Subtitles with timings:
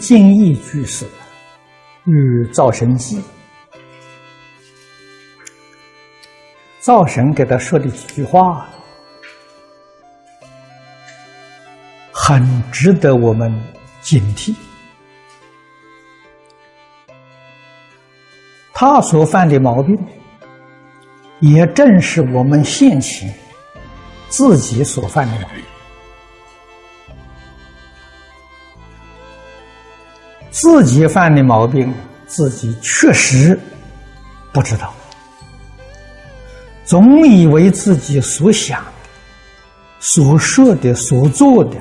[0.00, 1.06] 敬义居士
[2.04, 3.22] 与灶神记，
[6.80, 8.66] 灶神给他说的几句话，
[12.10, 12.42] 很
[12.72, 13.52] 值得我们
[14.00, 14.54] 警惕。
[18.72, 19.98] 他所犯的毛病，
[21.40, 23.30] 也正是我们现前
[24.30, 25.62] 自己所犯的毛病。
[30.50, 31.92] 自己犯的毛病，
[32.26, 33.58] 自己确实
[34.52, 34.92] 不知道，
[36.84, 38.84] 总以为自己所想、
[40.00, 41.76] 所说的、所做的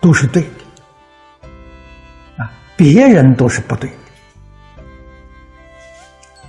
[0.00, 1.48] 都是对的，
[2.42, 3.96] 啊，别人都是不对的。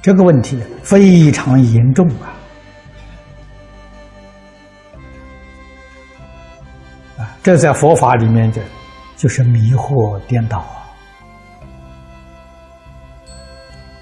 [0.02, 2.34] 这个问题非常严重啊！
[7.20, 8.62] 啊，这在佛法里面就
[9.18, 10.66] 就是迷惑颠倒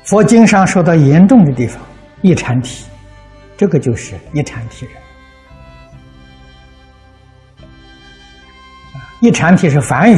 [0.08, 1.82] 佛经上说到严重的地方，
[2.22, 2.86] 一禅体，
[3.58, 4.96] 这个就是一禅体人。
[9.20, 10.18] 一禅体是梵语，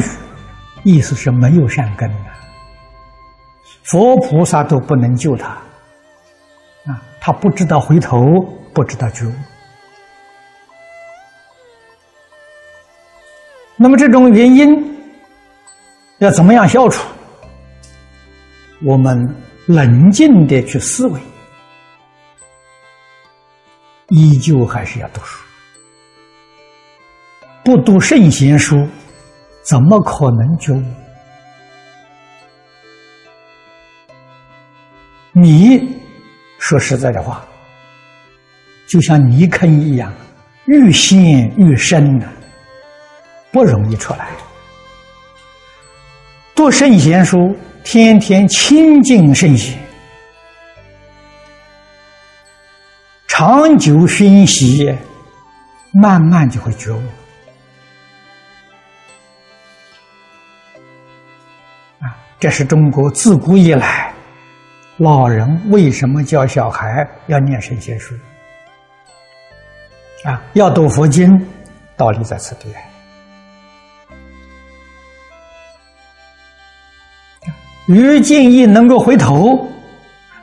[0.84, 2.30] 意思是没有善根的，
[3.82, 5.48] 佛菩萨都不能救他，
[6.86, 8.40] 啊，他不知道回头，
[8.72, 9.32] 不知道觉悟。
[13.76, 14.96] 那么这种原因
[16.18, 17.04] 要怎么样消除？
[18.84, 19.28] 我们。
[19.70, 21.20] 冷静的去思维，
[24.08, 25.38] 依旧还是要读书。
[27.62, 28.84] 不读圣贤书，
[29.62, 30.82] 怎么可能觉悟？
[35.30, 35.96] 你
[36.58, 37.46] 说实在的话，
[38.88, 40.12] 就像泥坑一样，
[40.64, 42.28] 愈陷愈深呢，
[43.52, 44.30] 不容易出来。
[46.56, 47.56] 读圣贤书。
[47.82, 49.76] 天天亲近圣贤，
[53.26, 54.94] 长久熏习，
[55.92, 57.02] 慢慢就会觉悟。
[62.00, 64.12] 啊，这是中国自古以来
[64.98, 68.14] 老人为什么教小孩要念圣贤书？
[70.24, 71.44] 啊，要读佛经，
[71.96, 72.72] 道理在此地。
[77.90, 79.58] 于敬义能够回头，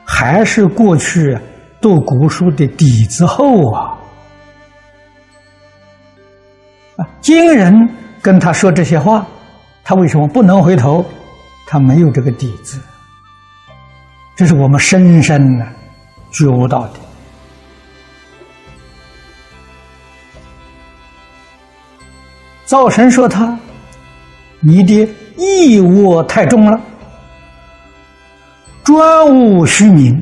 [0.04, 1.34] 还是过去
[1.80, 3.96] 读古书的底子厚啊！
[6.98, 7.88] 啊，今人
[8.20, 9.26] 跟他说这些话，
[9.82, 11.02] 他为什么不能回头？
[11.66, 12.78] 他没有这个底子，
[14.36, 15.66] 这是我们深深的
[16.30, 16.94] 觉悟到的。
[22.66, 23.58] 灶神说他，
[24.60, 25.08] 你的
[25.38, 26.78] 义务太重了。
[28.88, 30.18] 专务虚名，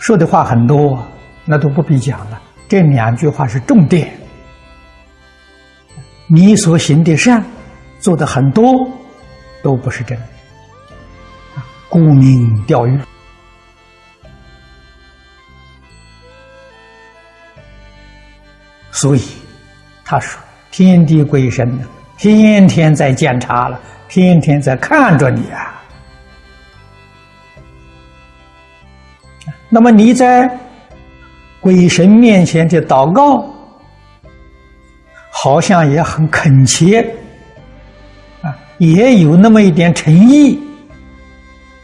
[0.00, 1.00] 说的话很多，
[1.44, 2.42] 那都不必讲了。
[2.68, 4.12] 这两句话是重点。
[6.26, 7.44] 你所行的善，
[8.00, 8.90] 做的很多，
[9.62, 10.24] 都不是真的，
[11.88, 12.98] 沽名钓誉。
[18.90, 19.22] 所以
[20.04, 20.42] 他说
[20.72, 21.86] ：“天地鬼神呢，
[22.18, 25.76] 天天在检查了，天天在看着你啊。”
[29.70, 30.50] 那么你在
[31.60, 33.48] 鬼神面前的祷告，
[35.30, 37.00] 好像也很恳切
[38.42, 40.58] 啊，也有那么一点诚意。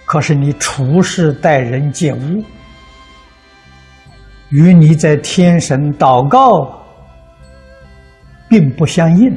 [0.05, 2.45] 可是你处事待人接物，
[4.51, 6.85] 与你在天神祷告
[8.49, 9.37] 并不相应。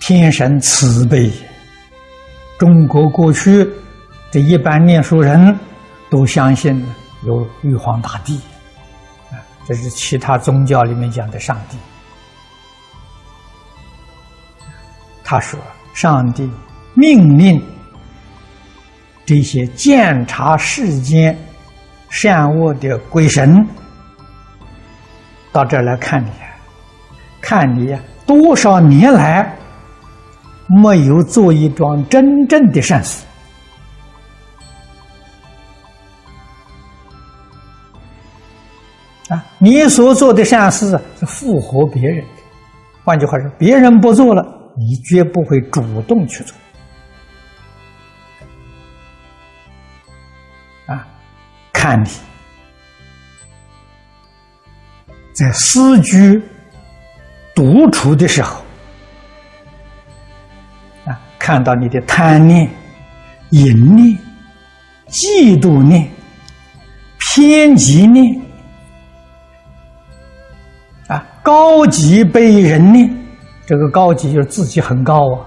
[0.00, 1.30] 天神慈悲。
[2.58, 3.68] 中国过去
[4.32, 5.54] 的一般念书人
[6.08, 6.82] 都相信
[7.24, 8.36] 有玉皇大帝，
[9.30, 9.36] 啊，
[9.66, 11.76] 这是其他宗教里面讲的上帝。
[15.22, 15.60] 他说
[15.92, 16.50] ：“上帝
[16.94, 17.62] 命令
[19.26, 21.36] 这些监察世间
[22.08, 23.66] 善恶的鬼神
[25.52, 26.30] 到这儿来看你，
[27.40, 27.94] 看你
[28.24, 29.54] 多少年来。”
[30.68, 33.24] 没有做一桩真正的善事
[39.28, 39.44] 啊！
[39.58, 42.42] 你所做的善事是符合别人的，
[43.04, 44.44] 换句话说，别人不做了，
[44.76, 46.56] 你绝不会主动去做
[50.86, 51.06] 啊！
[51.72, 52.08] 看你
[55.32, 56.42] 在私居
[57.54, 58.64] 独处的时候，
[61.46, 62.68] 看到你的贪念、
[63.50, 64.18] 淫念、
[65.08, 66.10] 嫉妒念、
[67.20, 68.36] 偏激念，
[71.06, 73.08] 啊，高级被人念，
[73.64, 75.46] 这个高级就是自己很高啊，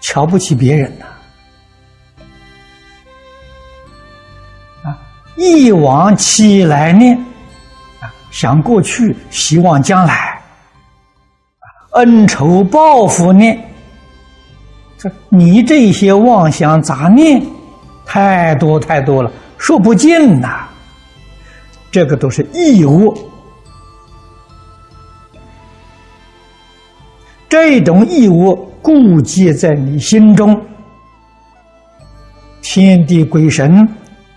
[0.00, 1.06] 瞧不起别人呐。
[4.82, 4.98] 啊
[5.36, 7.16] 忆往起来念，
[8.00, 10.42] 啊，想过去，希望将来，
[11.92, 13.71] 恩仇报复念，
[15.28, 17.42] 你这些妄想杂念
[18.04, 20.68] 太多太多了，说不尽呐。
[21.90, 23.14] 这个都是义恶，
[27.48, 30.60] 这种义恶固结在你心中，
[32.60, 33.88] 天地鬼神。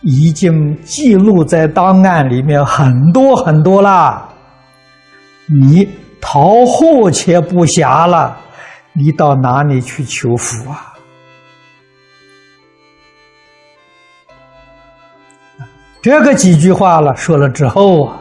[0.08, 4.24] 已经记录在档案里面很多很多了，
[5.48, 5.90] 你
[6.22, 8.38] 逃祸且不暇了，
[8.98, 10.94] 你到哪里去求福啊？
[16.02, 18.20] 这个几句话了，说了之后啊，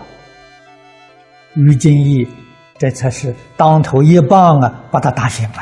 [1.54, 2.26] 于金义
[2.76, 5.58] 这才是当头一棒啊，把他打醒了。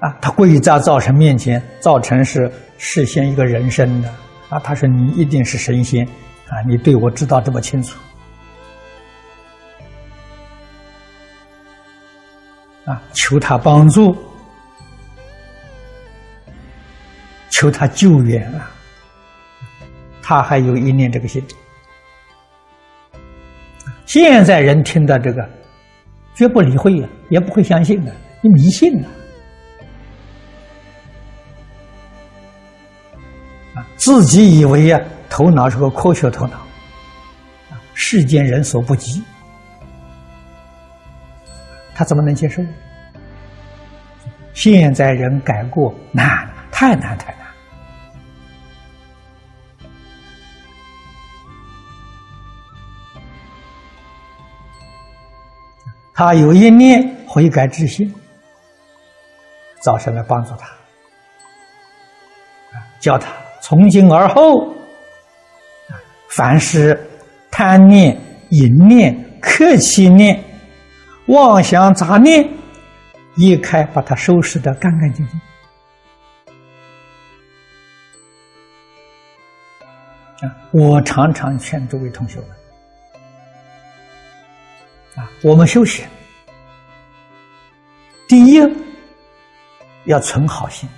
[0.00, 4.08] 啊，他跪在灶神面前，灶神是事先一个人身的
[4.48, 4.58] 啊。
[4.60, 6.06] 他说：“你一定是神仙
[6.48, 7.98] 啊，你对我知道这么清楚
[12.84, 14.16] 啊，求他帮助，
[17.50, 18.70] 求他救援啊。”
[20.24, 21.44] 他还有一念这个心。
[24.06, 25.48] 现在人听到这个，
[26.34, 29.08] 绝不理会呀，也不会相信的，你迷信了
[33.74, 33.84] 啊。
[33.96, 36.60] 自己以为呀，头脑是个科学头脑，
[37.94, 39.22] 世间人所不及，
[42.02, 42.60] 他怎么能接受？
[44.54, 47.46] 现在人改过难，太难太难。
[56.12, 58.12] 他有一念悔改之心，
[59.80, 60.68] 早上来帮助他，
[62.98, 63.30] 教他。
[63.60, 64.74] 从今而后，
[66.30, 67.00] 凡是
[67.48, 68.20] 贪念、
[68.50, 70.42] 淫念、客气念、
[71.26, 72.48] 妄想杂念，
[73.36, 75.40] 一开把它收拾的干干净净。
[80.48, 82.48] 啊，我常常劝诸位同学们，
[85.16, 86.04] 啊，我们修行，
[88.26, 88.60] 第一
[90.06, 90.88] 要存好心。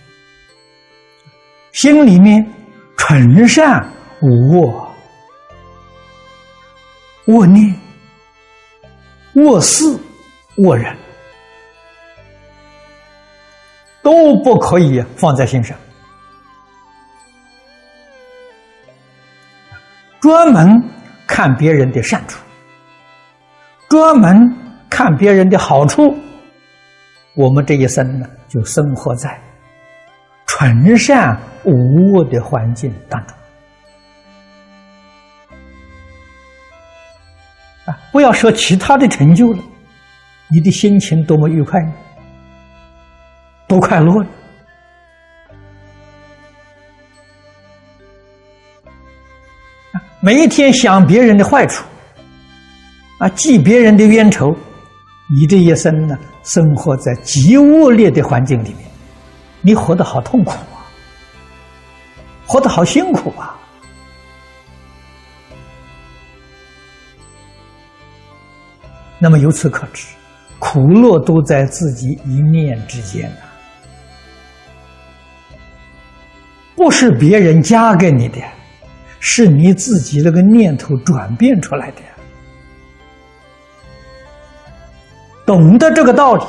[1.73, 2.51] 心里面
[2.97, 3.87] 纯善
[4.23, 4.91] 无恶，
[7.27, 7.79] 恶念、
[9.35, 9.85] 恶事、
[10.57, 10.97] 恶人，
[14.03, 15.77] 都不可以放在心上。
[20.21, 20.83] 专门
[21.27, 22.39] 看别人的善处，
[23.89, 24.57] 专门
[24.89, 26.17] 看别人的好处，
[27.35, 29.39] 我们这一生呢，就生活在。
[30.47, 33.37] 纯善无恶的环境当中
[37.87, 39.59] 啊，不要说其他的成就了，
[40.55, 41.93] 你的心情多么愉快呢，
[43.67, 44.25] 多快乐！
[50.21, 51.85] 每一天想别人的坏处
[53.19, 54.57] 啊，记别人的冤仇，
[55.29, 58.89] 你这一生呢，生活在极恶劣的环境里面。
[59.61, 60.87] 你活得好痛苦啊，
[62.47, 63.59] 活得好辛苦啊。
[69.19, 70.07] 那么由此可知，
[70.67, 73.37] 苦乐都在自己一念之间呐，
[76.75, 78.41] 不是别人加给你的，
[79.21, 81.99] 是你自己那个念头转变出来的。
[85.45, 86.43] 懂得这个道理。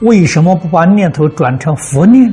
[0.00, 2.28] 为什么不把念头转成佛念？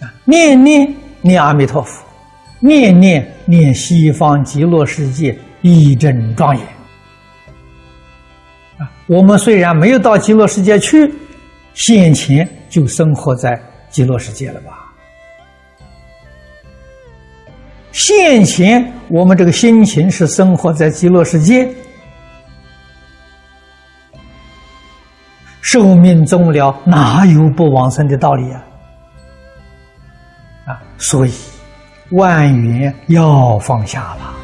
[0.00, 2.04] 啊，念念念阿弥陀佛，
[2.58, 6.66] 念念念西方极乐世界一真庄严。
[8.76, 11.10] 啊，我们虽然没有到极乐世界去，
[11.72, 14.92] 现前就生活在极乐世界了吧？
[17.92, 21.66] 现前我们这个心情是生活在极乐世界。
[25.62, 28.64] 寿命终了，哪有不往生的道理啊？
[30.66, 31.32] 啊，所以
[32.10, 34.43] 万缘要放下了。